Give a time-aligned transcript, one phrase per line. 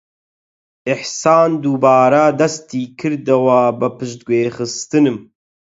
[0.87, 5.17] ئیحسان دووبارە دەستی کردووە بە پشتگوێخستنم.